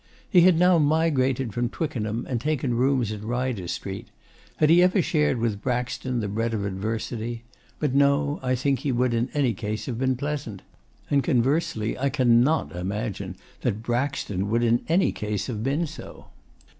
He 0.27 0.41
had 0.41 0.57
now 0.57 0.79
migrated 0.79 1.53
from 1.53 1.69
Twickenham 1.69 2.25
and 2.27 2.41
taken 2.41 2.73
rooms 2.73 3.11
in 3.11 3.21
Ryder 3.23 3.67
Street. 3.67 4.07
Had 4.55 4.71
he 4.71 4.81
ever 4.81 4.99
shared 4.99 5.37
with 5.37 5.61
Braxton 5.61 6.21
the 6.21 6.27
bread 6.27 6.55
of 6.55 6.65
adversity 6.65 7.43
but 7.77 7.93
no, 7.93 8.39
I 8.41 8.55
think 8.55 8.79
he 8.79 8.91
would 8.91 9.13
in 9.13 9.29
any 9.35 9.53
case 9.53 9.85
have 9.85 9.99
been 9.99 10.15
pleasant. 10.15 10.63
And 11.11 11.23
conversely 11.23 11.99
I 11.99 12.09
cannot 12.09 12.75
imagine 12.75 13.35
that 13.61 13.83
Braxton 13.83 14.49
would 14.49 14.63
in 14.63 14.81
any 14.89 15.11
case 15.11 15.45
have 15.45 15.61
been 15.61 15.85
so. 15.85 16.29